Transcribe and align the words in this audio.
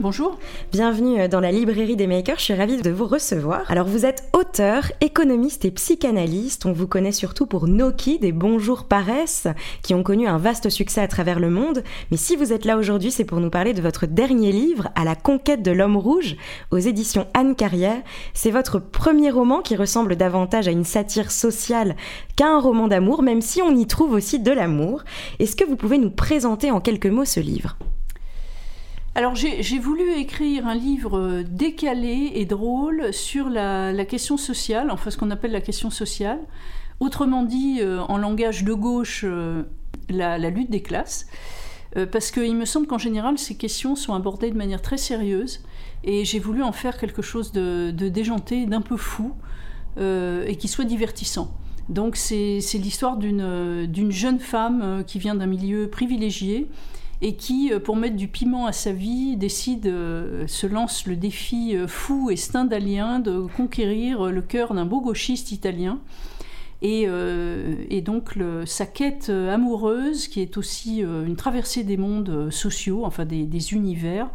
Bonjour. 0.00 0.38
Bienvenue 0.70 1.28
dans 1.28 1.40
la 1.40 1.50
librairie 1.50 1.96
des 1.96 2.06
makers, 2.06 2.38
je 2.38 2.44
suis 2.44 2.54
ravie 2.54 2.80
de 2.80 2.90
vous 2.90 3.08
recevoir. 3.08 3.68
Alors 3.68 3.88
vous 3.88 4.06
êtes 4.06 4.30
auteur, 4.32 4.92
économiste 5.00 5.64
et 5.64 5.72
psychanalyste, 5.72 6.66
on 6.66 6.72
vous 6.72 6.86
connaît 6.86 7.10
surtout 7.10 7.46
pour 7.46 7.66
Noki 7.66 8.20
des 8.20 8.30
Bonjour 8.30 8.84
Paresse, 8.84 9.48
qui 9.82 9.94
ont 9.94 10.04
connu 10.04 10.28
un 10.28 10.38
vaste 10.38 10.68
succès 10.68 11.00
à 11.00 11.08
travers 11.08 11.40
le 11.40 11.50
monde. 11.50 11.82
Mais 12.12 12.16
si 12.16 12.36
vous 12.36 12.52
êtes 12.52 12.64
là 12.64 12.76
aujourd'hui, 12.76 13.10
c'est 13.10 13.24
pour 13.24 13.40
nous 13.40 13.50
parler 13.50 13.74
de 13.74 13.82
votre 13.82 14.06
dernier 14.06 14.52
livre, 14.52 14.88
À 14.94 15.02
la 15.02 15.16
conquête 15.16 15.62
de 15.62 15.72
l'homme 15.72 15.96
rouge, 15.96 16.36
aux 16.70 16.78
éditions 16.78 17.26
Anne 17.34 17.56
Carrière. 17.56 18.02
C'est 18.34 18.52
votre 18.52 18.78
premier 18.78 19.32
roman 19.32 19.62
qui 19.62 19.74
ressemble 19.74 20.14
davantage 20.14 20.68
à 20.68 20.70
une 20.70 20.84
satire 20.84 21.32
sociale 21.32 21.96
qu'à 22.36 22.46
un 22.46 22.60
roman 22.60 22.86
d'amour, 22.86 23.24
même 23.24 23.40
si 23.40 23.62
on 23.62 23.74
y 23.74 23.86
trouve 23.88 24.12
aussi 24.12 24.38
de 24.38 24.52
l'amour. 24.52 25.02
Est-ce 25.40 25.56
que 25.56 25.64
vous 25.64 25.76
pouvez 25.76 25.98
nous 25.98 26.10
présenter 26.10 26.70
en 26.70 26.80
quelques 26.80 27.06
mots 27.06 27.24
ce 27.24 27.40
livre? 27.40 27.76
Alors 29.18 29.34
j'ai 29.34 29.80
voulu 29.80 30.12
écrire 30.12 30.68
un 30.68 30.76
livre 30.76 31.42
décalé 31.42 32.30
et 32.36 32.44
drôle 32.44 33.12
sur 33.12 33.48
la, 33.48 34.04
question 34.04 34.36
sociale, 34.36 34.92
enfin 34.92 35.10
ce 35.10 35.16
qu'on 35.16 35.32
appelle 35.32 35.50
la 35.50 35.60
question 35.60 35.90
sociale. 35.90 36.38
Autrement 37.00 37.42
dit, 37.42 37.78
euh, 37.80 38.00
en 38.02 38.16
langage 38.16 38.62
de 38.62 38.72
gauche, 38.72 39.22
euh, 39.24 39.64
la, 40.08 40.38
lutte 40.50 40.70
des 40.70 40.82
classes. 40.82 41.26
Euh, 41.96 42.06
parce 42.06 42.30
qu'il 42.30 42.54
me 42.54 42.64
semble 42.64 42.86
qu'en 42.86 42.98
général, 42.98 43.38
ces 43.38 43.56
questions 43.56 43.96
sont 43.96 44.14
abordées 44.14 44.52
de 44.52 44.56
manière 44.56 44.82
très 44.82 44.98
sérieuse. 44.98 45.64
Et 46.04 46.24
j'ai 46.24 46.38
voulu 46.38 46.62
en 46.62 46.70
faire 46.70 46.96
quelque 46.96 47.22
chose 47.22 47.50
de, 47.50 47.90
de 47.90 48.08
déjanté, 48.08 48.66
d'un 48.66 48.82
peu 48.82 48.96
fou, 48.96 49.32
et 50.00 50.54
qui 50.60 50.68
soit 50.68 50.84
divertissant. 50.84 51.52
Donc 51.88 52.14
c'est 52.14 52.60
l'histoire 52.74 53.16
d'une 53.16 54.12
jeune 54.12 54.38
femme 54.38 55.02
qui 55.08 55.18
vient 55.18 55.34
d'un 55.34 55.46
milieu 55.46 55.90
privilégié 55.90 56.68
et 57.20 57.34
qui, 57.34 57.72
euh, 57.72 57.80
pour 57.80 57.96
mettre 57.96 58.16
du 58.16 58.28
piment 58.28 58.66
à 58.66 58.72
sa 58.72 58.92
vie, 58.92 59.36
décide, 59.36 59.86
euh, 59.86 60.46
se 60.46 60.66
lance 60.66 61.06
le 61.06 61.16
défi 61.16 61.76
euh, 61.76 61.88
fou 61.88 62.30
et 62.30 62.36
stendhalien 62.36 63.18
de 63.18 63.40
conquérir 63.56 64.26
le 64.26 64.42
cœur 64.42 64.74
d'un 64.74 64.84
beau 64.84 65.00
gauchiste 65.00 65.52
italien. 65.52 65.98
Et, 66.80 67.08
donc 68.02 68.34
sa 68.64 68.86
quête 68.86 69.30
amoureuse, 69.30 70.28
qui 70.28 70.40
est 70.40 70.56
aussi 70.56 71.00
une 71.00 71.34
traversée 71.34 71.82
des 71.82 71.96
mondes 71.96 72.50
sociaux, 72.52 73.04
enfin 73.04 73.24
des, 73.24 73.72
univers, 73.74 74.30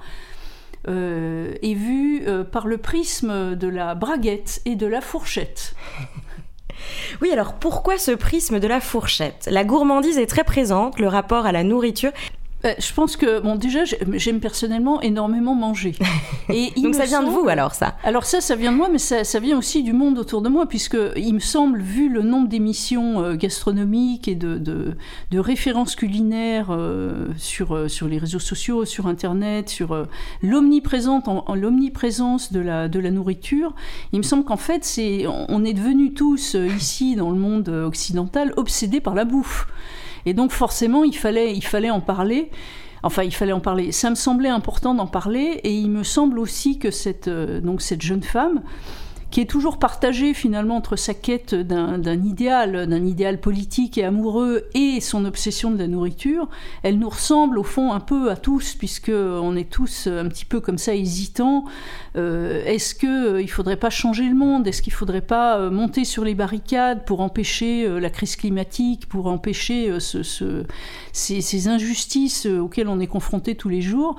est 0.85 1.73
vue 1.73 2.25
par 2.51 2.67
le 2.67 2.77
prisme 2.79 3.55
de 3.55 3.67
la 3.69 3.95
braguette 3.95 4.61
et 4.65 4.75
de 4.75 4.85
la 4.85 4.99
fourchette. 4.99 5.73
Oui, 7.21 7.31
alors 7.31 7.53
pourquoi 7.53 7.97
ce 7.97 8.11
prisme 8.11 8.59
de 8.59 8.67
la 8.67 8.81
fourchette? 8.81 9.47
La 9.49 9.63
gourmandise 9.63 10.17
est 10.17 10.25
très 10.25 10.43
présente, 10.43 10.99
le 10.99 11.07
rapport 11.07 11.45
à 11.45 11.53
la 11.53 11.63
nourriture. 11.63 12.11
Euh, 12.65 12.73
je 12.79 12.93
pense 12.93 13.17
que, 13.17 13.41
bon, 13.41 13.55
déjà, 13.55 13.81
j'aime 14.13 14.39
personnellement 14.39 15.01
énormément 15.01 15.53
manger. 15.53 15.95
Et 16.49 16.71
Donc 16.81 16.95
ça 16.95 17.05
vient 17.05 17.23
de 17.23 17.29
vous 17.29 17.47
alors, 17.49 17.73
ça? 17.73 17.95
Alors 18.03 18.25
ça, 18.25 18.39
ça 18.41 18.55
vient 18.55 18.71
de 18.71 18.77
moi, 18.77 18.89
mais 18.89 18.99
ça, 18.99 19.23
ça, 19.23 19.39
vient 19.39 19.57
aussi 19.57 19.83
du 19.83 19.91
monde 19.91 20.17
autour 20.17 20.41
de 20.41 20.49
moi, 20.49 20.65
puisque 20.67 20.97
il 21.15 21.33
me 21.33 21.39
semble, 21.39 21.81
vu 21.81 22.09
le 22.09 22.21
nombre 22.21 22.47
d'émissions 22.47 23.21
euh, 23.21 23.35
gastronomiques 23.35 24.27
et 24.27 24.35
de, 24.35 24.57
de, 24.57 24.95
de 25.31 25.39
références 25.39 25.95
culinaires 25.95 26.67
euh, 26.69 27.27
sur, 27.37 27.89
sur 27.89 28.07
les 28.07 28.17
réseaux 28.17 28.39
sociaux, 28.39 28.85
sur 28.85 29.07
Internet, 29.07 29.69
sur 29.69 30.07
l'omniprésence 30.41 31.23
en, 31.27 31.55
l'omniprésence 31.55 32.51
de 32.51 32.59
la, 32.59 32.87
de 32.87 32.99
la 32.99 33.11
nourriture, 33.11 33.73
il 34.13 34.19
me 34.19 34.23
semble 34.23 34.45
qu'en 34.45 34.57
fait, 34.57 34.85
c'est, 34.85 35.25
on 35.27 35.63
est 35.65 35.73
devenus 35.73 36.13
tous, 36.15 36.55
ici, 36.55 37.15
dans 37.15 37.29
le 37.29 37.37
monde 37.37 37.69
occidental, 37.69 38.53
obsédés 38.55 39.01
par 39.01 39.15
la 39.15 39.25
bouffe. 39.25 39.67
Et 40.25 40.33
donc 40.33 40.51
forcément, 40.51 41.03
il 41.03 41.15
fallait, 41.15 41.53
il 41.53 41.63
fallait 41.63 41.89
en 41.89 42.01
parler. 42.01 42.49
Enfin, 43.03 43.23
il 43.23 43.33
fallait 43.33 43.51
en 43.51 43.59
parler. 43.59 43.91
Ça 43.91 44.09
me 44.09 44.15
semblait 44.15 44.49
important 44.49 44.93
d'en 44.95 45.07
parler, 45.07 45.59
et 45.63 45.73
il 45.73 45.89
me 45.89 46.03
semble 46.03 46.39
aussi 46.39 46.79
que 46.79 46.89
cette, 46.89 47.27
euh, 47.27 47.59
cette 47.79 48.01
jeune 48.01 48.23
femme, 48.23 48.61
qui 49.33 49.41
est 49.41 49.49
toujours 49.49 49.79
partagée 49.79 50.35
finalement 50.35 50.75
entre 50.75 50.95
sa 50.95 51.15
quête 51.15 51.55
d'un 51.55 52.23
idéal, 52.23 52.85
d'un 52.85 53.03
idéal 53.03 53.39
politique 53.39 53.97
et 53.97 54.03
amoureux 54.03 54.65
et 54.75 55.01
son 55.01 55.25
obsession 55.25 55.71
de 55.71 55.79
la 55.79 55.87
nourriture, 55.87 56.47
elle 56.83 56.99
nous 56.99 57.09
ressemble 57.09 57.57
au 57.57 57.63
fond 57.63 57.93
un 57.93 57.99
peu 57.99 58.29
à 58.29 58.35
tous, 58.35 58.75
puisque 58.75 59.09
on 59.09 59.55
est 59.55 59.71
tous 59.71 60.05
un 60.05 60.27
petit 60.27 60.45
peu 60.45 60.59
comme 60.59 60.77
ça 60.77 60.93
hésitants. 60.93 61.65
Euh, 62.15 62.63
est-ce 62.65 62.93
qu'il 62.93 63.09
euh, 63.09 63.41
ne 63.41 63.47
faudrait 63.47 63.77
pas 63.77 63.89
changer 63.89 64.25
le 64.25 64.35
monde? 64.35 64.67
Est-ce 64.67 64.83
qu'il 64.83 64.93
ne 64.93 64.97
faudrait 64.97 65.21
pas 65.21 65.57
euh, 65.57 65.71
monter 65.71 66.05
sur 66.05 66.23
les 66.23 66.35
barricades 66.35 67.03
pour 67.03 67.19
empêcher 67.19 67.89
la 67.99 68.11
crise 68.11 68.35
climatique, 68.35 69.07
pour 69.07 69.25
empêcher 69.25 69.99
ce, 69.99 70.21
ces, 71.11 71.41
ces, 71.41 71.67
injustices 71.67 72.45
auxquelles 72.45 72.87
on 72.87 72.99
est 72.99 73.07
confronté 73.07 73.55
tous 73.55 73.69
les 73.69 73.81
jours? 73.81 74.15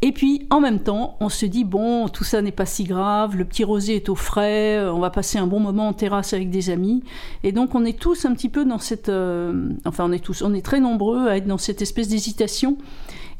Et 0.00 0.12
puis 0.12 0.46
en 0.50 0.60
même 0.60 0.80
temps, 0.80 1.16
on 1.20 1.28
se 1.28 1.46
dit 1.46 1.64
bon, 1.64 2.08
tout 2.08 2.24
ça 2.24 2.42
n'est 2.42 2.52
pas 2.52 2.66
si 2.66 2.84
grave, 2.84 3.36
le 3.36 3.44
petit 3.44 3.64
rosé 3.64 3.96
est 3.96 4.08
au 4.08 4.14
frais 4.14 4.47
euh, 4.48 4.92
on 4.92 4.98
va 4.98 5.10
passer 5.10 5.38
un 5.38 5.46
bon 5.46 5.60
moment 5.60 5.88
en 5.88 5.92
terrasse 5.92 6.32
avec 6.32 6.50
des 6.50 6.70
amis. 6.70 7.02
Et 7.42 7.52
donc 7.52 7.74
on 7.74 7.84
est 7.84 7.98
tous 7.98 8.24
un 8.24 8.34
petit 8.34 8.48
peu 8.48 8.64
dans 8.64 8.78
cette... 8.78 9.08
Euh, 9.08 9.70
enfin 9.84 10.04
on 10.06 10.12
est 10.12 10.22
tous, 10.22 10.42
on 10.42 10.54
est 10.54 10.64
très 10.64 10.80
nombreux 10.80 11.28
à 11.28 11.36
être 11.36 11.46
dans 11.46 11.58
cette 11.58 11.82
espèce 11.82 12.08
d'hésitation. 12.08 12.76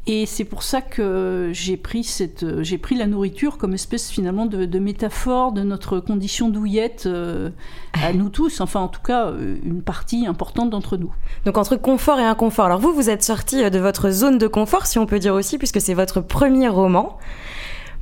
Et 0.06 0.24
c'est 0.24 0.44
pour 0.44 0.62
ça 0.62 0.80
que 0.80 1.50
j'ai 1.52 1.76
pris, 1.76 2.02
cette, 2.02 2.62
j'ai 2.62 2.78
pris 2.78 2.94
la 2.94 3.06
nourriture 3.06 3.58
comme 3.58 3.74
espèce 3.74 4.08
finalement 4.08 4.46
de, 4.46 4.78
métaphore 4.78 5.52
de 5.52 5.62
notre 5.62 6.00
condition 6.00 6.48
douillette 6.48 7.04
euh, 7.04 7.50
à 7.92 8.14
nous 8.14 8.30
tous, 8.30 8.62
enfin 8.62 8.80
en 8.80 8.88
tout 8.88 9.02
cas 9.02 9.30
une 9.62 9.82
partie 9.82 10.26
importante 10.26 10.70
d'entre 10.70 10.96
nous. 10.96 11.12
Donc 11.44 11.58
entre 11.58 11.76
confort 11.76 12.19
et 12.20 12.25
inconfort. 12.25 12.64
Alors 12.64 12.80
vous, 12.80 12.94
vous 12.94 13.10
êtes 13.10 13.22
sorti 13.22 13.70
de 13.70 13.78
votre 13.78 14.08
zone 14.08 14.38
de 14.38 14.46
confort, 14.46 14.86
si 14.86 14.98
on 14.98 15.04
peut 15.04 15.19
dire 15.19 15.34
aussi, 15.34 15.58
puisque 15.58 15.80
c'est 15.80 15.94
votre 15.94 16.22
premier 16.22 16.69
roman. 16.69 17.19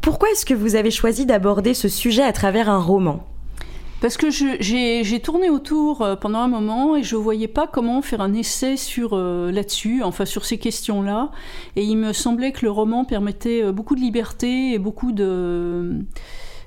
Pourquoi 0.06 0.30
est-ce 0.30 0.46
que 0.46 0.54
vous 0.54 0.76
avez 0.76 0.92
choisi 0.92 1.26
d'aborder 1.26 1.74
ce 1.74 1.88
sujet 1.88 2.22
à 2.22 2.32
travers 2.32 2.70
un 2.70 2.78
roman 2.78 3.26
parce 4.00 4.16
que 4.16 4.30
j'ai 4.30 5.20
tourné 5.20 5.50
autour 5.50 6.02
euh, 6.02 6.14
pendant 6.14 6.38
un 6.38 6.48
moment 6.48 6.94
et 6.94 7.02
je 7.02 7.16
voyais 7.16 7.48
pas 7.48 7.66
comment 7.66 8.02
faire 8.02 8.20
un 8.20 8.32
essai 8.32 8.76
sur 8.76 9.14
euh, 9.14 9.50
là-dessus, 9.50 10.04
enfin 10.04 10.24
sur 10.24 10.44
ces 10.44 10.58
questions-là. 10.58 11.32
Et 11.74 11.82
il 11.82 11.96
me 11.96 12.12
semblait 12.12 12.52
que 12.52 12.64
le 12.64 12.70
roman 12.70 13.04
permettait 13.04 13.64
euh, 13.64 13.72
beaucoup 13.72 13.96
de 13.96 14.00
liberté 14.00 14.74
et 14.74 14.78
beaucoup 14.78 15.10
de 15.10 16.04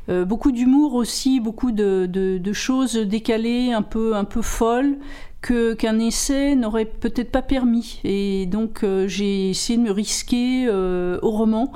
beaucoup 0.10 0.52
d'humour 0.52 0.96
aussi, 0.96 1.40
beaucoup 1.40 1.72
de, 1.72 2.52
choses 2.52 2.96
décalées, 2.98 3.72
un 3.72 3.84
peu 3.84 4.18
un 4.18 4.26
peu 4.26 4.42
folles 4.42 4.98
qu'un 5.42 6.00
essai 6.00 6.56
n'aurait 6.56 6.86
peut-être 6.86 7.32
pas 7.32 7.44
permis. 7.44 8.02
Et 8.04 8.48
donc 8.48 8.84
j'ai 9.06 9.52
essayé 9.52 9.78
de 9.78 9.84
me 9.84 9.92
risquer 9.92 10.68
au 10.68 11.30
roman 11.30 11.72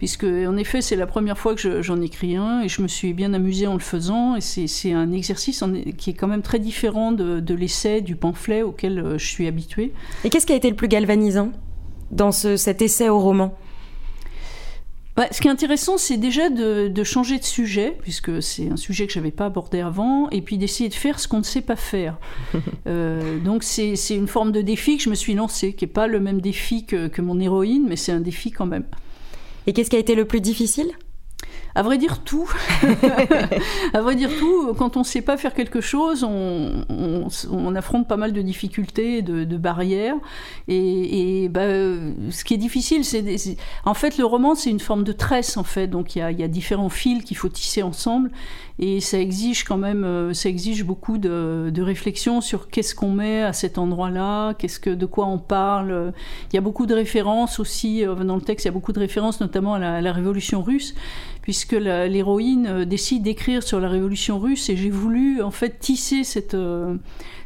puisque 0.00 0.24
en 0.24 0.56
effet 0.56 0.80
c'est 0.80 0.96
la 0.96 1.06
première 1.06 1.36
fois 1.36 1.54
que 1.54 1.82
j'en 1.82 2.00
écris 2.00 2.34
un 2.34 2.62
et 2.62 2.70
je 2.70 2.80
me 2.80 2.88
suis 2.88 3.12
bien 3.12 3.34
amusée 3.34 3.66
en 3.66 3.74
le 3.74 3.80
faisant 3.80 4.34
et 4.34 4.40
c'est 4.40 4.92
un 4.94 5.12
exercice 5.12 5.62
qui 5.98 6.10
est 6.10 6.14
quand 6.14 6.26
même 6.26 6.40
très 6.40 6.58
différent 6.58 7.12
de, 7.12 7.54
l'essai, 7.54 8.00
du 8.00 8.16
pamphlet 8.16 8.62
auquel 8.62 8.98
euh, 8.98 9.18
je 9.18 9.26
suis 9.26 9.46
habituée. 9.46 9.92
Et 10.24 10.30
qu'est-ce 10.30 10.46
qui 10.46 10.54
a 10.54 10.56
été 10.56 10.70
le 10.70 10.76
plus 10.76 10.88
galvanisant 10.88 11.52
dans 12.10 12.32
cet 12.32 12.80
essai 12.80 13.10
au 13.10 13.18
roman? 13.18 13.54
Bah, 15.16 15.26
ce 15.32 15.42
qui 15.42 15.48
est 15.48 15.50
intéressant, 15.50 15.98
c'est 15.98 16.16
déjà 16.16 16.48
de, 16.48 17.04
changer 17.04 17.38
de 17.38 17.44
sujet, 17.44 17.98
puisque 18.00 18.42
c'est 18.42 18.70
un 18.70 18.76
sujet 18.76 19.06
que 19.06 19.12
je 19.12 19.18
n'avais 19.18 19.32
pas 19.32 19.46
abordé 19.46 19.80
avant, 19.80 20.30
et 20.30 20.40
puis 20.40 20.56
d'essayer 20.56 20.88
de 20.88 20.94
faire 20.94 21.20
ce 21.20 21.28
qu'on 21.28 21.38
ne 21.38 21.44
sait 21.44 21.60
pas 21.60 21.76
faire. 21.76 22.18
Euh, 22.86 23.38
donc 23.38 23.62
c'est 23.62 23.94
une 24.10 24.26
forme 24.26 24.50
de 24.50 24.62
défi 24.62 24.96
que 24.96 25.02
je 25.04 25.10
me 25.10 25.14
suis 25.14 25.34
lancée, 25.34 25.74
qui 25.74 25.84
n'est 25.84 25.92
pas 25.92 26.06
le 26.06 26.18
même 26.18 26.40
défi 26.40 26.86
que 26.86 27.20
mon 27.20 27.38
héroïne, 27.38 27.84
mais 27.86 27.96
c'est 27.96 28.10
un 28.10 28.20
défi 28.20 28.50
quand 28.50 28.66
même. 28.66 28.84
Et 29.66 29.72
qu'est-ce 29.72 29.90
qui 29.90 29.96
a 29.96 30.00
été 30.00 30.14
le 30.14 30.24
plus 30.24 30.40
difficile? 30.40 30.92
À 31.74 31.82
vrai 31.82 31.98
dire 31.98 32.22
tout. 32.22 32.50
à 33.94 34.00
vrai 34.00 34.14
dire 34.16 34.30
tout, 34.38 34.74
quand 34.74 34.96
on 34.96 35.00
ne 35.00 35.04
sait 35.04 35.22
pas 35.22 35.36
faire 35.36 35.54
quelque 35.54 35.80
chose, 35.80 36.24
on, 36.24 36.84
on, 36.88 37.74
affronte 37.74 38.08
pas 38.08 38.16
mal 38.16 38.32
de 38.32 38.42
difficultés, 38.42 39.22
de, 39.22 39.44
de 39.44 39.56
barrières. 39.56 40.16
Et, 40.68 41.44
et 41.44 41.48
bah, 41.48 41.66
ce 42.30 42.44
qui 42.44 42.54
est 42.54 42.58
difficile, 42.58 43.04
c'est... 43.04 43.20
En 43.84 43.94
fait, 43.94 44.18
le 44.18 44.24
roman, 44.24 44.54
c'est 44.54 44.70
une 44.70 44.80
forme 44.80 45.04
de 45.04 45.12
tresse, 45.12 45.56
en 45.56 45.64
fait. 45.64 45.86
Donc, 45.86 46.16
il 46.16 46.20
y 46.20 46.22
a, 46.22 46.32
y 46.32 46.42
a, 46.42 46.48
différents 46.48 46.88
fils 46.88 47.24
qu'il 47.24 47.36
faut 47.36 47.48
tisser 47.48 47.82
ensemble. 47.82 48.30
Et 48.82 49.00
ça 49.00 49.18
exige 49.18 49.64
quand 49.64 49.76
même, 49.76 50.04
euh, 50.04 50.32
ça 50.32 50.48
exige 50.48 50.84
beaucoup 50.84 51.18
de, 51.18 51.70
de 51.72 51.82
réflexion 51.82 52.40
sur 52.40 52.68
qu'est-ce 52.68 52.94
qu'on 52.94 53.10
met 53.10 53.42
à 53.42 53.52
cet 53.52 53.76
endroit-là, 53.76 54.54
qu'est-ce 54.54 54.80
que, 54.80 54.88
de 54.88 55.04
quoi 55.04 55.26
on 55.26 55.38
parle. 55.38 56.14
Il 56.50 56.56
y 56.56 56.58
a 56.58 56.62
beaucoup 56.62 56.86
de 56.86 56.94
références 56.94 57.60
aussi, 57.60 58.06
euh, 58.06 58.14
dans 58.14 58.36
le 58.36 58.40
texte, 58.40 58.64
il 58.64 58.68
y 58.68 58.70
a 58.70 58.72
beaucoup 58.72 58.94
de 58.94 58.98
références, 58.98 59.40
notamment 59.40 59.74
à 59.74 59.78
la, 59.78 59.94
à 59.96 60.00
la 60.00 60.12
Révolution 60.12 60.62
russe 60.62 60.94
puisque 61.50 61.72
l'héroïne 61.72 62.68
euh, 62.68 62.84
décide 62.84 63.24
d'écrire 63.24 63.64
sur 63.64 63.80
la 63.80 63.88
révolution 63.88 64.38
russe 64.38 64.68
et 64.68 64.76
j'ai 64.76 64.88
voulu 64.88 65.42
en 65.42 65.50
fait 65.50 65.80
tisser 65.80 66.22
cette, 66.22 66.54
euh, 66.54 66.94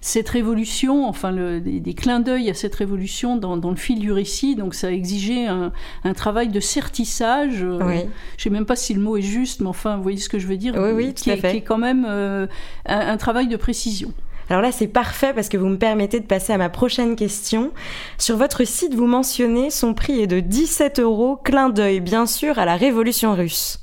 cette 0.03 0.29
révolution, 0.29 1.09
enfin 1.09 1.33
le, 1.33 1.59
des, 1.59 1.95
clins 1.95 2.21
d'œil 2.21 2.51
à 2.51 2.55
cette 2.55 2.75
révolution 2.75 3.39
dans, 3.39 3.57
dans, 3.57 3.71
le 3.71 3.77
fil 3.77 4.01
du 4.01 4.13
récit. 4.13 4.57
Donc 4.57 4.75
ça 4.75 4.89
a 4.89 4.91
exigé 4.91 5.47
un, 5.47 5.73
un 6.05 6.13
travail 6.13 6.49
de 6.49 6.61
certissage. 6.61 7.63
Euh, 7.63 7.79
oui. 7.81 8.01
Je 8.37 8.43
sais 8.43 8.51
même 8.51 8.67
pas 8.67 8.77
si 8.77 8.93
le 8.93 9.01
mot 9.01 9.17
est 9.17 9.23
juste, 9.23 9.63
mais 9.63 9.69
enfin, 9.69 9.97
vous 9.97 10.03
voyez 10.03 10.19
ce 10.19 10.29
que 10.29 10.39
je 10.39 10.47
veux 10.47 10.59
dire 10.59 10.75
Oui, 10.77 10.91
oui, 10.93 11.15
qui, 11.15 11.35
fait. 11.35 11.53
Qui 11.53 11.57
est 11.57 11.63
quand 11.63 11.79
même 11.79 12.05
un, 12.05 12.47
un 12.85 13.17
travail 13.17 13.49
de 13.49 13.57
précision. 13.57 14.13
Alors 14.51 14.61
là, 14.61 14.71
c'est 14.71 14.87
parfait 14.87 15.33
parce 15.33 15.49
que 15.49 15.57
vous 15.57 15.69
me 15.69 15.79
permettez 15.79 16.21
de 16.21 16.27
passer 16.27 16.53
à 16.53 16.59
ma 16.59 16.69
prochaine 16.69 17.17
question. 17.17 17.73
Sur 18.19 18.37
votre 18.37 18.65
site, 18.65 18.93
vous 18.93 19.07
mentionnez 19.07 19.71
son 19.71 19.95
prix 19.95 20.21
est 20.21 20.27
de 20.27 20.41
17 20.41 21.01
euros, 21.01 21.39
clin 21.43 21.71
d'œil 21.71 22.01
bien 22.01 22.27
sûr 22.27 22.59
à 22.59 22.67
la 22.67 22.77
révolution 22.77 23.35
russe. 23.35 23.79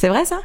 C'est 0.00 0.08
vrai 0.08 0.24
ça? 0.24 0.40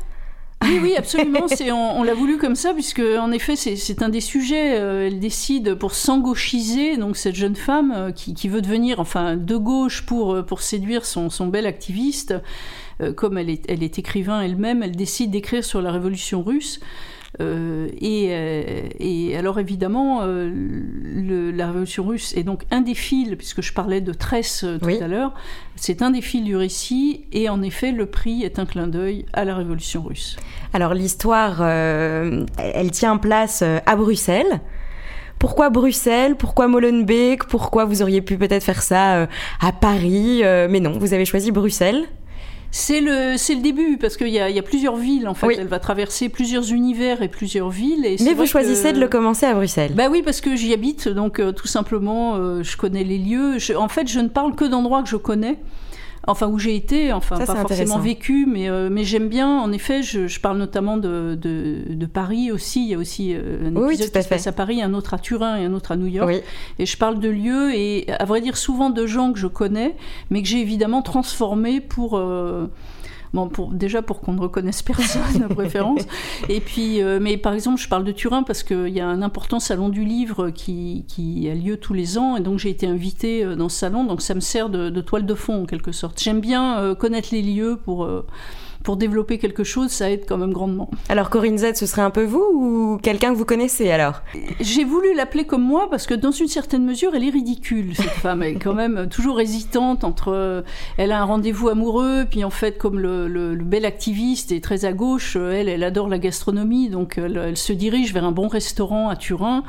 Oui, 0.66 0.80
oui, 0.82 0.96
absolument. 0.98 1.46
on, 1.72 2.04
l'a 2.04 2.14
voulu 2.14 2.38
comme 2.38 2.58
ça, 2.58 2.74
puisque 2.74 3.00
en 3.00 3.32
effet, 3.32 3.56
c'est 3.56 4.02
un 4.02 4.10
des 4.10 4.20
sujets. 4.20 4.78
Euh, 4.78 5.08
elle 5.08 5.22
décide 5.22 5.76
pour 5.76 5.94
s'engauchiser, 5.94 6.98
donc 6.98 7.16
cette 7.16 7.36
jeune 7.36 7.56
femme 7.56 7.94
euh, 7.96 8.12
qui, 8.12 8.50
veut 8.50 8.62
devenir, 8.62 9.00
enfin, 9.00 9.38
de 9.38 9.56
gauche 9.56 10.06
pour, 10.06 10.34
euh, 10.34 10.46
séduire 10.60 11.06
son, 11.06 11.30
son 11.30 11.48
bel 11.48 11.66
activiste. 11.68 12.36
Comme 13.16 13.38
elle 13.38 13.50
est 13.50 14.00
écrivain 14.00 14.42
elle-même, 14.42 14.84
elle 14.84 14.96
décide 14.96 15.32
d'écrire 15.32 15.64
sur 15.64 15.82
la 15.82 15.92
révolution 15.92 16.44
russe. 16.44 16.82
Euh, 17.42 17.90
et, 18.00 18.28
euh, 18.30 18.88
et, 19.00 19.36
alors 19.36 19.60
évidemment, 19.60 20.22
euh, 20.22 20.50
le, 20.50 21.52
la 21.52 21.68
révolution 21.68 22.06
russe 22.06 22.34
est 22.38 22.44
donc 22.44 22.64
un 22.72 22.82
des 22.82 22.94
fils, 22.94 23.36
puisque 23.36 23.62
je 23.62 23.74
parlais 23.74 24.02
de 24.02 24.14
tresse 24.14 24.66
tout 24.82 24.86
Oui. 24.86 25.02
à 25.02 25.08
l'heure, 25.08 25.34
c'est 25.76 26.02
un 26.02 26.12
des 26.12 26.22
fils 26.22 26.44
du 26.44 26.56
récit, 26.56 27.26
et 27.32 27.50
en 27.50 27.62
effet, 27.62 27.92
le 27.92 28.06
prix 28.06 28.44
est 28.44 28.60
un 28.60 28.66
clin 28.66 28.88
d'œil 28.88 29.26
à 29.34 29.44
la 29.44 29.56
révolution 29.56 30.04
russe. 30.04 30.38
Alors 30.74 30.94
l'histoire, 30.94 31.62
elle 31.64 32.92
tient 32.92 33.18
place 33.18 33.64
à 33.64 33.96
Bruxelles. 33.96 34.62
Pourquoi 35.40 35.70
Bruxelles? 35.70 36.36
Pourquoi 36.38 36.68
Molenbeek? 36.68 37.44
Pourquoi 37.46 37.86
vous 37.86 38.02
auriez 38.02 38.22
pu 38.22 38.38
peut-être 38.38 38.64
faire 38.64 38.82
ça 38.82 39.28
à 39.60 39.72
Paris? 39.74 40.42
Mais 40.44 40.80
non, 40.80 40.98
vous 40.98 41.14
avez 41.14 41.26
choisi 41.26 41.52
Bruxelles. 41.52 42.06
C'est 42.78 43.00
le, 43.00 43.38
c'est 43.38 43.56
le 43.56 43.62
début, 43.62 43.98
parce 43.98 44.18
qu'il 44.18 44.28
y 44.28 44.38
a, 44.38 44.50
il 44.50 44.56
y 44.56 44.60
a 44.60 44.62
plusieurs 44.62 44.98
villes, 44.98 45.30
en 45.30 45.34
fait. 45.34 45.48
Oui. 45.48 45.56
Elle 45.58 45.68
va 45.68 45.80
traverser 45.80 46.28
plusieurs 46.28 46.74
univers 46.74 47.22
et 47.22 47.30
plusieurs 47.30 47.70
villes. 47.70 48.06
Et 48.06 48.18
Mais 48.22 48.34
vous 48.34 48.46
choisissez 48.46 48.90
que- 48.90 48.96
de 48.96 49.00
le 49.00 49.08
commencer 49.08 49.46
à 49.46 49.54
Bruxelles. 49.54 49.94
Bah 49.96 50.10
oui, 50.12 50.22
parce 50.26 50.42
que 50.42 50.58
j'y 50.58 50.74
habite, 50.74 51.08
donc 51.08 51.40
euh, 51.40 51.54
tout 51.54 51.68
simplement, 51.68 52.36
euh, 52.36 52.64
je 52.64 52.76
connais 52.76 53.06
les 53.06 53.18
lieux. 53.18 53.60
Je- 53.60 53.72
en 53.72 53.88
fait, 53.88 54.10
je 54.10 54.20
ne 54.20 54.28
parle 54.28 54.56
que 54.56 54.66
d'endroits 54.66 55.04
que 55.04 55.08
je 55.10 55.16
connais. 55.16 55.58
Enfin, 56.28 56.48
où 56.48 56.58
j'ai 56.58 56.76
été, 56.76 57.14
enfin, 57.14 57.38
Ça, 57.38 57.46
pas 57.46 57.62
forcément 57.62 58.00
vécu, 58.00 58.48
mais, 58.48 58.68
euh, 58.70 58.90
mais 58.92 59.04
j'aime 59.04 59.28
bien. 59.30 59.48
En 59.60 59.72
effet, 59.72 60.02
je, 60.02 60.28
je 60.28 60.40
parle 60.40 60.58
notamment 60.58 60.98
de, 60.98 61.38
de, 61.40 61.82
de 61.88 62.06
Paris 62.08 62.52
aussi. 62.52 62.82
Il 62.84 62.90
y 62.90 62.94
a 62.96 62.98
aussi 62.98 63.34
euh, 63.36 63.70
un 63.70 63.76
Oui, 63.76 63.94
épisode 63.94 64.12
qui 64.12 64.24
se 64.24 64.28
passe 64.30 64.48
à 64.48 64.52
Paris, 64.52 64.82
un 64.82 64.94
autre 64.96 65.14
à 65.14 65.20
Turin 65.20 65.58
et 65.58 65.66
un 65.66 65.74
autre 65.74 65.92
à 65.92 65.96
New 65.96 66.08
York. 66.08 66.28
Oui. 66.28 66.42
Et 66.80 66.86
je 66.88 66.98
parle 66.98 67.20
de 67.20 67.30
lieux 67.30 67.76
et, 67.76 68.10
à 68.12 68.26
vrai 68.26 68.42
dire, 68.42 68.58
souvent 68.58 68.90
de 68.90 69.06
gens 69.06 69.34
que 69.34 69.40
je 69.40 69.48
connais, 69.48 69.96
mais 70.32 70.42
que 70.42 70.48
j'ai 70.48 70.62
évidemment 70.62 71.02
transformés 71.04 71.80
pour. 71.80 72.18
euh, 72.18 72.66
Bon, 73.34 73.50
pour, 73.50 73.72
déjà 73.72 74.02
pour 74.02 74.22
qu'on 74.22 74.34
ne 74.34 74.42
reconnaisse 74.42 74.82
personne 74.82 75.48
de 75.48 75.54
préférence. 75.54 76.02
Et 76.50 76.60
puis, 76.60 77.02
euh, 77.02 77.20
mais 77.22 77.38
par 77.38 77.54
exemple, 77.54 77.82
je 77.82 77.88
parle 77.88 78.04
de 78.04 78.12
Turin 78.12 78.44
parce 78.44 78.64
qu'il 78.64 78.90
y 78.90 79.00
a 79.00 79.08
un 79.08 79.22
important 79.22 79.60
salon 79.60 79.90
du 79.90 80.06
livre 80.06 80.50
qui, 80.50 81.06
qui 81.08 81.50
a 81.50 81.56
lieu 81.56 81.78
tous 81.78 81.94
les 81.94 82.18
ans, 82.18 82.38
et 82.38 82.42
donc 82.42 82.60
j'ai 82.60 82.70
été 82.70 82.88
invitée 82.88 83.44
euh, 83.44 83.56
dans 83.56 83.70
ce 83.70 83.78
salon, 83.78 84.04
donc 84.04 84.22
ça 84.22 84.34
me 84.34 84.40
sert 84.40 84.70
de, 84.70 84.90
de 84.90 85.02
toile 85.02 85.26
de 85.26 85.34
fond 85.34 85.64
en 85.64 85.66
quelque 85.66 85.92
sorte. 85.92 86.22
J'aime 86.22 86.42
bien 86.42 86.80
euh, 86.80 86.96
connaître 86.96 87.30
les 87.32 87.42
lieux 87.42 87.78
pour, 87.84 88.06
euh, 88.06 88.26
pour 88.86 88.96
développer 88.96 89.38
quelque 89.38 89.66
chose, 89.66 89.90
ça 89.92 90.10
aide 90.10 90.24
quand 90.30 90.38
même 90.38 90.54
grandement. 90.54 90.90
Alors 91.10 91.30
Corinne 91.30 91.58
Z, 91.58 91.74
ce 91.76 91.86
serait 91.86 92.04
un 92.04 92.12
peu 92.12 92.24
vous 92.24 92.48
ou 92.54 93.00
quelqu'un 93.02 93.34
que 93.34 93.38
vous 93.38 93.44
connaissez 93.46 93.92
alors? 93.92 94.22
J'ai 94.62 94.86
voulu 94.86 95.14
l'appeler 95.14 95.44
comme 95.44 95.64
moi 95.64 95.90
parce 95.90 96.06
que 96.08 96.14
dans 96.14 96.32
une 96.32 96.48
certaine 96.48 96.86
mesure, 96.86 97.14
elle 97.16 97.24
est 97.26 97.30
ridicule, 97.32 97.96
cette 97.96 98.06
femme. 98.12 98.44
Elle 98.44 98.56
est 98.56 98.60
quand 98.60 98.74
même 98.76 99.08
toujours 99.10 99.42
hésitante 99.42 100.04
entre. 100.06 100.32
euh, 100.32 100.62
Elle 100.98 101.12
a 101.12 101.20
un 101.20 101.26
rendez-vous 101.26 101.68
amoureux, 101.68 102.26
puis 102.30 102.44
en 102.46 102.50
fait, 102.50 102.78
comme 102.78 103.00
le, 103.00 103.28
le- 103.28 103.56
le 103.56 103.64
bel 103.66 103.84
activiste 103.86 104.52
est 104.52 104.64
très 104.64 104.86
à 104.86 104.94
gauche, 104.94 105.36
euh, 105.36 105.52
elle, 105.52 105.68
elle 105.68 105.84
adore 105.84 106.08
la 106.08 106.20
gastronomie, 106.20 106.90
donc 106.90 107.18
elle, 107.18 107.38
elle 107.38 107.58
se 107.58 107.74
dirige 107.74 108.14
vers 108.14 108.24
un 108.24 108.32
bon 108.32 108.48
restaurant 108.48 109.10
à 109.10 109.16
Turin. 109.16 109.64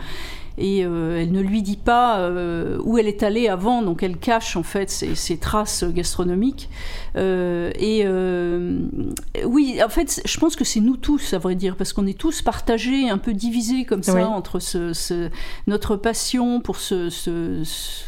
Et 0.59 0.85
euh, 0.87 1.21
elle 1.21 1.33
ne 1.33 1.41
lui 1.41 1.61
dit 1.63 1.77
pas 1.77 2.19
euh, 2.21 2.79
où 2.83 2.97
elle 2.99 3.09
est 3.09 3.23
allée 3.23 3.47
avant, 3.49 3.83
donc 3.83 4.03
elle 4.03 4.17
cache 4.17 4.57
en 4.57 4.63
fait 4.63 4.91
ses, 4.91 5.15
ses 5.15 5.37
traces 5.37 5.85
gastronomiques. 5.85 6.69
Euh, 7.17 7.71
et 7.79 8.05
oui, 9.45 9.79
en 9.85 9.89
fait, 9.89 10.21
je 10.25 10.39
pense 10.39 10.57
que 10.57 10.65
c'est 10.65 10.81
nous 10.81 10.97
tous, 10.97 11.35
à 11.35 11.39
vrai 11.39 11.55
dire, 11.55 11.77
parce 11.77 11.93
qu'on 11.93 12.07
est 12.07 12.19
tous 12.19 12.43
partagés, 12.43 13.09
un 13.11 13.19
peu 13.19 13.33
divisés 13.35 13.85
comme 13.85 14.03
ça 14.03 14.15
Oui. 14.15 14.23
entre 14.23 14.59
ce, 14.59 14.93
ce- 14.93 15.31
notre 15.67 15.97
passion 15.97 16.61
pour 16.61 16.77
ce, 16.77 17.11
ce- 17.11 17.63
ce- 17.65 18.05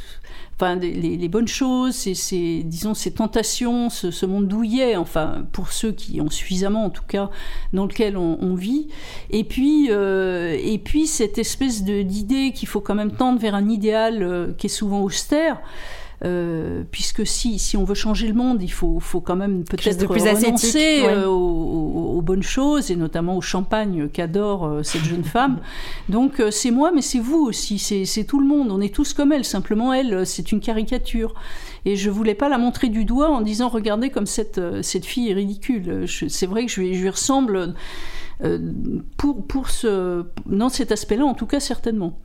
enfin, 0.60 0.74
les, 0.74 0.90
les 0.92 1.28
bonnes 1.28 1.48
choses, 1.48 1.94
ces, 1.94 2.62
disons 2.64 2.94
ces 2.94 3.12
tentations, 3.12 3.90
ce, 3.90 4.10
ce 4.10 4.26
monde 4.26 4.48
douillet, 4.48 4.96
enfin 4.96 5.46
pour 5.52 5.72
ceux 5.72 5.92
qui 5.92 6.20
ont 6.20 6.30
suffisamment, 6.30 6.84
en 6.84 6.90
tout 6.90 7.04
cas, 7.06 7.30
dans 7.72 7.86
lequel 7.86 8.16
on, 8.16 8.38
on 8.40 8.54
vit. 8.54 8.88
Et 9.30 9.44
puis, 9.44 9.88
euh, 9.90 10.56
et 10.60 10.78
puis 10.78 11.06
cette 11.06 11.38
espèce 11.38 11.84
d'idée 11.84 12.52
qu'il 12.52 12.66
faut 12.68 12.80
quand 12.80 12.96
même 12.96 13.12
tendre 13.12 13.38
vers 13.38 13.54
un 13.54 13.68
idéal 13.68 14.22
euh, 14.22 14.52
qui 14.58 14.66
est 14.66 14.70
souvent 14.70 15.02
austère. 15.02 15.60
Euh, 16.24 16.82
puisque 16.90 17.26
si, 17.26 17.58
si 17.58 17.76
on 17.76 17.84
veut 17.84 17.94
changer 17.94 18.26
le 18.26 18.34
monde, 18.34 18.60
il 18.62 18.72
faut, 18.72 18.98
faut 19.00 19.20
quand 19.20 19.36
même 19.36 19.64
peut-être 19.64 20.06
renoncer 20.48 20.78
ouais. 21.02 21.06
euh, 21.08 21.26
aux, 21.26 21.32
aux- 21.32 22.16
aux 22.18 22.22
bonnes 22.22 22.42
choses 22.42 22.90
et 22.90 22.96
notamment 22.96 23.36
au 23.36 23.40
champagne 23.40 24.08
qu'adore 24.08 24.64
euh, 24.66 24.82
cette 24.82 25.04
jeune 25.04 25.22
femme. 25.36 25.58
Donc 26.08 26.42
c'est 26.50 26.70
moi, 26.72 26.90
mais 26.94 27.02
c'est 27.02 27.20
vous 27.20 27.38
aussi, 27.44 27.78
c'est 27.78 28.24
tout 28.24 28.40
le 28.40 28.46
monde. 28.46 28.70
On 28.72 28.80
est 28.80 28.92
tous 28.94 29.12
comme 29.12 29.32
elle. 29.32 29.44
Simplement, 29.44 29.92
elle, 29.92 30.26
c'est 30.26 30.50
une 30.52 30.60
caricature. 30.60 31.34
Et 31.84 31.94
je 31.94 32.10
voulais 32.10 32.34
pas 32.34 32.48
la 32.48 32.58
montrer 32.58 32.88
du 32.88 33.04
doigt 33.04 33.30
en 33.30 33.40
disant 33.40 33.68
regardez 33.68 34.10
comme 34.10 34.26
cette, 34.26 34.60
cette 34.82 35.04
fille 35.06 35.30
est 35.30 35.34
ridicule. 35.34 36.06
C'est 36.28 36.46
vrai 36.46 36.66
que 36.66 36.72
je 36.72 36.80
lui, 36.80 36.94
je 36.94 37.02
lui 37.02 37.10
ressemble 37.10 37.74
pour, 39.16 39.46
pour 39.46 39.68
ce, 39.70 40.24
dans 40.46 40.68
cet 40.68 40.92
aspect-là, 40.92 41.24
en 41.24 41.34
tout 41.34 41.46
cas 41.46 41.60
certainement. 41.60 42.18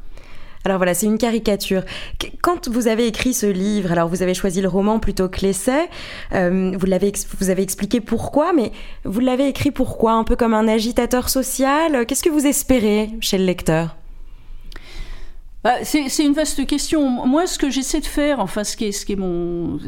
Alors 0.66 0.78
voilà, 0.78 0.94
c'est 0.94 1.06
une 1.08 1.18
caricature. 1.18 1.84
Qu- 2.20 2.32
Quand 2.42 2.68
vous 2.70 2.88
avez 2.88 3.08
écrit 3.08 3.34
ce 3.34 3.46
livre, 3.46 3.92
alors 3.92 4.08
vous 4.08 4.22
avez 4.22 4.34
choisi 4.34 4.62
le 4.62 4.68
roman 4.70 5.00
plutôt 5.00 5.28
que 5.30 5.42
l'essai, 5.42 5.90
euh, 6.34 6.72
vous, 6.78 6.86
l'avez 6.86 7.12
vous 7.40 7.50
avez 7.50 7.64
expliqué 7.64 8.00
pourquoi, 8.00 8.54
mais 8.54 8.72
vous 9.04 9.20
l'avez 9.20 9.48
écrit 9.48 9.72
pourquoi? 9.72 10.14
Un 10.14 10.24
peu 10.24 10.36
comme 10.36 10.54
un 10.54 10.68
agitateur 10.68 11.30
social? 11.30 12.06
Qu'est-ce 12.06 12.24
que 12.24 12.30
vous 12.30 12.46
espérez 12.48 13.10
chez 13.20 13.38
le 13.38 13.46
lecteur? 13.46 13.96
Bah, 15.64 15.76
c'est 15.86 16.26
une 16.26 16.34
vaste 16.34 16.66
question. 16.66 17.26
Moi, 17.26 17.48
ce 17.48 17.58
que 17.58 17.70
j'essaie 17.70 18.02
de 18.02 18.06
faire, 18.06 18.42
enfin, 18.42 18.66
ce 18.66 18.76
qui 18.76 18.84
est, 18.84 19.16
mon, 19.16 19.80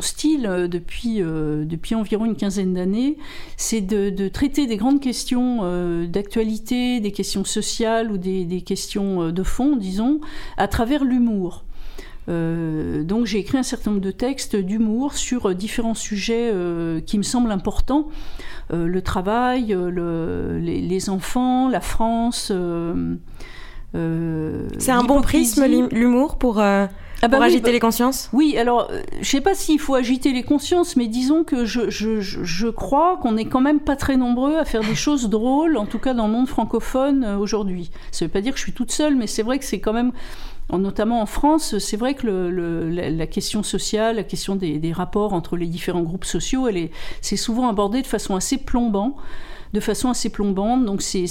style 0.00 0.46
euh, 0.46 0.66
depuis, 0.66 1.22
euh, 1.22 1.64
depuis 1.64 1.94
environ 1.94 2.24
une 2.24 2.34
quinzaine 2.34 2.74
d'années, 2.74 3.16
c'est 3.56 3.80
de, 3.80 4.26
traiter 4.26 4.66
des 4.66 4.76
grandes 4.76 5.00
questions 5.00 5.60
euh, 5.62 6.08
d'actualité, 6.08 6.98
des 6.98 7.12
questions 7.12 7.44
sociales 7.44 8.10
ou 8.10 8.18
des, 8.18 8.62
questions 8.62 9.30
de 9.30 9.42
fond, 9.44 9.76
disons, 9.76 10.20
à 10.56 10.66
travers 10.66 11.04
l'humour. 11.04 11.64
Donc 12.28 13.26
j'ai 13.26 13.38
écrit 13.38 13.58
un 13.58 13.64
certain 13.64 13.90
nombre 13.90 14.02
de 14.02 14.12
textes 14.12 14.54
d'humour 14.54 15.14
sur 15.14 15.54
différents 15.54 15.94
sujets 15.94 16.52
qui 17.04 17.18
me 17.18 17.24
semblent 17.24 17.50
importants. 17.50 18.08
Le 18.70 19.00
travail, 19.02 19.76
le- 19.76 20.58
les, 20.60 20.80
les 20.80 21.10
enfants, 21.10 21.68
la 21.68 21.80
France. 21.80 22.52
Euh, 23.94 24.68
C'est 24.78 24.92
un 24.92 25.04
bon 25.04 25.20
prisme, 25.20 25.66
l'hum- 25.66 25.88
l'humour, 25.90 26.36
pour, 26.36 26.60
euh, 26.60 26.86
ah 27.22 27.28
bah 27.28 27.36
pour 27.36 27.44
agiter 27.44 27.62
bah 27.62 27.72
les 27.72 27.80
consciences? 27.80 28.28
Oui, 28.32 28.56
alors 28.56 28.88
euh, 28.90 29.02
je 29.20 29.28
sais 29.28 29.40
pas 29.40 29.54
s'il 29.54 29.78
faut 29.78 29.94
agiter 29.94 30.32
les 30.32 30.42
consciences, 30.42 30.96
mais 30.96 31.06
disons 31.06 31.44
que 31.44 31.64
je, 31.64 31.90
je, 31.90 32.20
je 32.20 32.68
crois 32.68 33.18
qu'on 33.18 33.32
n'est 33.32 33.44
quand 33.44 33.60
même 33.60 33.80
pas 33.80 33.96
très 33.96 34.16
nombreux 34.16 34.56
à 34.56 34.64
faire 34.64 34.82
des 34.82 34.94
choses 34.94 35.28
drôles, 35.28 35.76
en 35.76 35.86
tout 35.86 35.98
cas 35.98 36.14
dans 36.14 36.26
le 36.26 36.32
monde 36.32 36.48
francophone 36.48 37.24
aujourd'hui. 37.24 37.90
Ça 38.10 38.24
veut 38.24 38.30
pas 38.30 38.40
dire 38.40 38.52
que 38.52 38.58
je 38.58 38.64
suis 38.64 38.72
toute 38.72 38.92
seule, 38.92 39.16
mais 39.16 39.26
c'est 39.26 39.42
vrai 39.42 39.58
que 39.58 39.64
c'est 39.64 39.80
quand 39.80 39.92
même 39.92 40.12
notamment 40.70 41.20
en 41.20 41.26
France, 41.26 41.78
c'est 41.78 41.96
vrai 41.96 42.14
que 42.14 42.26
le, 42.26 42.88
la, 42.88 43.26
question 43.26 43.62
sociale, 43.62 44.16
la 44.16 44.22
question 44.22 44.56
des, 44.56 44.78
des, 44.78 44.92
rapports 44.92 45.34
entre 45.34 45.56
les 45.56 45.66
différents 45.66 46.02
groupes 46.02 46.24
sociaux, 46.24 46.66
elle 46.66 46.76
est, 46.76 46.90
c'est 47.20 47.36
souvent 47.36 47.68
abordé 47.68 48.00
de 48.00 48.06
façon 48.06 48.36
assez 48.36 48.56
plombante 48.56 49.16
de 49.72 49.80
façon 49.80 50.10
assez 50.10 50.30
plombante. 50.30 50.84
Donc 50.84 51.02
c'est, 51.02 51.24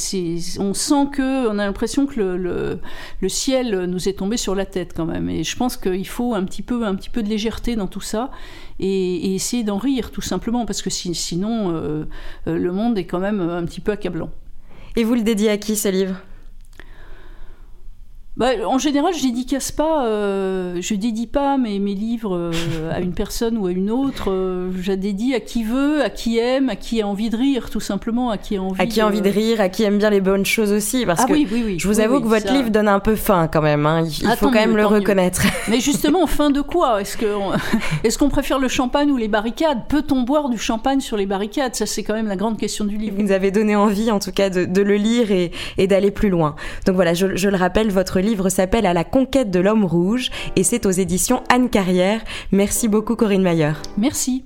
on 0.59 0.73
sent 0.73 1.07
que, 1.13 1.47
on 1.47 1.59
a 1.59 1.65
l'impression 1.65 2.05
que 2.05 2.19
le, 2.19 2.79
le, 3.19 3.29
ciel 3.29 3.85
nous 3.85 4.09
est 4.09 4.13
tombé 4.13 4.37
sur 4.37 4.55
la 4.55 4.65
tête 4.65 4.93
quand 4.95 5.05
même. 5.05 5.29
Et 5.29 5.43
je 5.43 5.55
pense 5.55 5.77
qu'il 5.77 6.07
faut 6.07 6.33
un 6.33 6.43
petit 6.43 6.61
peu, 6.61 6.85
un 6.85 6.95
petit 6.95 7.09
peu 7.09 7.23
de 7.23 7.29
légèreté 7.29 7.75
dans 7.75 7.87
tout 7.87 8.01
ça 8.01 8.31
et, 8.79 9.35
essayer 9.35 9.63
d'en 9.63 9.77
rire 9.77 10.11
tout 10.11 10.21
simplement 10.21 10.65
parce 10.65 10.81
que 10.81 10.89
sinon 10.89 11.71
euh, 11.71 12.05
euh, 12.47 12.57
le 12.57 12.71
monde 12.71 12.97
est 12.97 13.05
quand 13.05 13.19
même 13.19 13.41
un 13.41 13.63
petit 13.65 13.81
peu 13.81 13.91
accablant. 13.91 14.29
Et 14.95 15.03
vous 15.03 15.15
le 15.15 15.21
dédiez 15.21 15.49
à 15.49 15.57
qui 15.57 15.75
ce 15.75 15.89
livre? 15.89 16.15
Bah, 18.41 18.53
en 18.67 18.79
général, 18.79 19.13
je 19.13 19.21
dédicace 19.21 19.71
pas, 19.71 20.07
euh, 20.07 20.77
je 20.81 20.95
dédie 20.95 21.27
pas 21.27 21.59
mes, 21.59 21.77
mes 21.77 21.93
livres 21.93 22.35
euh, 22.35 22.91
à 22.91 22.99
une 22.99 23.13
personne 23.13 23.55
ou 23.55 23.67
à 23.67 23.71
une 23.71 23.91
autre. 23.91 24.31
Euh, 24.31 24.71
je 24.81 24.93
dédie 24.93 25.35
à 25.35 25.39
qui 25.39 25.63
veut, 25.63 26.01
à 26.01 26.09
qui 26.09 26.39
aime, 26.39 26.67
à 26.69 26.75
qui 26.75 27.03
a 27.03 27.07
envie 27.07 27.29
de 27.29 27.37
rire, 27.37 27.69
tout 27.69 27.79
simplement, 27.79 28.31
à 28.31 28.39
qui 28.39 28.57
a 28.57 28.63
envie. 28.63 28.81
À 28.81 28.87
qui 28.87 28.99
a 28.99 29.05
envie 29.05 29.21
de 29.21 29.29
rire, 29.29 29.61
à 29.61 29.69
qui 29.69 29.83
aime 29.83 29.99
bien 29.99 30.09
les 30.09 30.21
bonnes 30.21 30.43
choses 30.43 30.71
aussi, 30.71 31.05
parce 31.05 31.21
ah 31.23 31.27
que 31.27 31.35
je 31.35 31.87
vous 31.87 31.99
avoue 31.99 32.19
que 32.19 32.25
votre 32.25 32.51
livre 32.51 32.71
donne 32.71 32.87
un 32.87 32.99
peu 32.99 33.15
faim 33.15 33.47
quand 33.47 33.61
même. 33.61 33.85
Hein. 33.85 34.05
Il, 34.07 34.27
faut 34.37 34.47
quand 34.47 34.53
même 34.53 34.75
le 34.75 34.87
reconnaître. 34.87 35.43
Mais 35.67 35.79
justement, 35.79 36.25
fin 36.25 36.49
de 36.49 36.61
quoi? 36.61 36.99
Est-ce 36.99 37.17
qu'on 37.17 37.53
est 38.03 38.17
qu'on 38.17 38.29
préfère 38.29 38.57
le 38.57 38.69
champagne 38.69 39.11
ou 39.11 39.17
les 39.17 39.27
barricades? 39.27 39.85
Peut-on 39.87 40.23
boire 40.23 40.49
du 40.49 40.57
champagne 40.57 40.99
sur 40.99 41.15
les 41.15 41.27
barricades? 41.27 41.75
Ça, 41.75 41.85
c'est 41.85 42.01
quand 42.01 42.15
même 42.15 42.27
la 42.27 42.37
grande 42.37 42.57
question 42.57 42.85
du 42.85 42.97
livre. 42.97 43.17
Vous 43.17 43.21
nous 43.21 43.33
avez 43.33 43.51
donné 43.51 43.75
envie, 43.75 44.09
en 44.09 44.17
tout 44.17 44.31
cas, 44.31 44.49
de, 44.49 44.65
de 44.65 44.81
le 44.81 44.95
lire 44.95 45.31
et, 45.31 45.51
et 45.77 45.85
d'aller 45.85 46.09
plus 46.09 46.31
loin. 46.31 46.55
Donc 46.87 46.95
voilà, 46.95 47.13
je, 47.13 47.35
je 47.35 47.47
le 47.47 47.57
rappelle, 47.57 47.91
votre 47.91 48.19
livre 48.31 48.47
s'appelle 48.49 48.85
À 48.85 48.93
la 48.93 49.03
conquête 49.03 49.51
de 49.51 49.59
l'homme 49.59 49.83
rouge 49.83 50.29
et 50.55 50.63
c'est 50.63 50.85
aux 50.85 50.91
éditions 50.91 51.43
Anne 51.49 51.69
Carrière. 51.69 52.21
Merci 52.51 52.87
beaucoup 52.87 53.17
Corinne 53.17 53.43
Mayer. 53.43 53.73
Merci. 53.97 54.45